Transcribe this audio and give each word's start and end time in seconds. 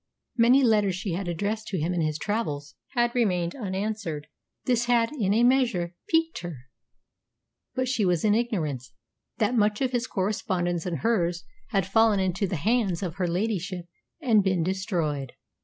Many 0.35 0.63
letters 0.63 0.95
she 0.95 1.11
had 1.13 1.27
addressed 1.27 1.67
to 1.67 1.77
him 1.77 1.93
in 1.93 2.01
his 2.01 2.17
travels 2.17 2.73
had 2.95 3.13
remained 3.13 3.53
unanswered. 3.55 4.25
This 4.65 4.85
had, 4.85 5.11
in 5.11 5.31
a 5.31 5.43
measure, 5.43 5.93
piqued 6.09 6.39
her. 6.39 6.57
But 7.75 7.87
she 7.87 8.03
was 8.03 8.25
in 8.25 8.33
ignorance 8.33 8.93
that 9.37 9.53
much 9.53 9.79
of 9.79 9.91
his 9.91 10.07
correspondence 10.07 10.87
and 10.87 11.01
hers 11.01 11.43
had 11.67 11.85
fallen 11.85 12.19
into 12.19 12.47
the 12.47 12.55
hands 12.55 13.03
of 13.03 13.17
her 13.17 13.27
ladyship 13.27 13.85
and 14.19 14.43
been 14.43 14.63
destroyed. 14.63 15.33